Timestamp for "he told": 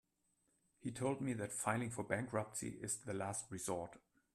0.79-1.21